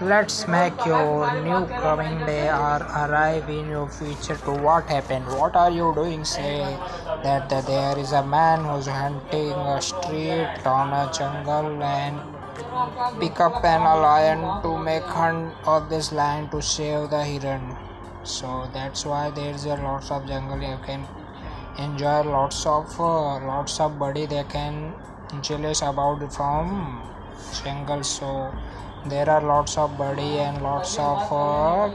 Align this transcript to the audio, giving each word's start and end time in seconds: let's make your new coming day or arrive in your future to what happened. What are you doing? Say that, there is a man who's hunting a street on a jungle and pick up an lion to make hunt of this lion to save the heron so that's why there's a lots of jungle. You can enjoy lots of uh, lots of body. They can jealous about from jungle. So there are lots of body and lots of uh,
let's 0.00 0.46
make 0.48 0.84
your 0.84 1.30
new 1.42 1.66
coming 1.66 2.24
day 2.26 2.48
or 2.48 2.78
arrive 3.02 3.48
in 3.48 3.68
your 3.68 3.88
future 3.88 4.36
to 4.36 4.52
what 4.52 4.88
happened. 4.88 5.26
What 5.26 5.56
are 5.56 5.70
you 5.70 5.92
doing? 5.94 6.24
Say 6.24 6.58
that, 7.22 7.48
there 7.48 7.98
is 7.98 8.12
a 8.12 8.24
man 8.24 8.64
who's 8.64 8.86
hunting 8.86 9.52
a 9.52 9.80
street 9.80 10.66
on 10.66 10.92
a 10.92 11.10
jungle 11.12 11.82
and 11.82 13.20
pick 13.20 13.40
up 13.40 13.64
an 13.64 13.82
lion 13.82 14.62
to 14.62 14.78
make 14.78 15.02
hunt 15.02 15.54
of 15.66 15.88
this 15.88 16.12
lion 16.12 16.48
to 16.50 16.62
save 16.62 17.10
the 17.10 17.24
heron 17.24 17.76
so 18.26 18.68
that's 18.74 19.06
why 19.06 19.30
there's 19.30 19.66
a 19.66 19.76
lots 19.76 20.10
of 20.10 20.26
jungle. 20.26 20.60
You 20.60 20.78
can 20.84 21.06
enjoy 21.78 22.22
lots 22.22 22.66
of 22.66 23.00
uh, 23.00 23.38
lots 23.38 23.78
of 23.78 24.00
body. 24.00 24.26
They 24.26 24.42
can 24.44 24.94
jealous 25.42 25.82
about 25.82 26.32
from 26.32 27.02
jungle. 27.62 28.02
So 28.02 28.52
there 29.10 29.28
are 29.30 29.40
lots 29.40 29.78
of 29.78 29.96
body 29.96 30.38
and 30.38 30.62
lots 30.62 30.98
of 30.98 31.32
uh, 31.32 31.90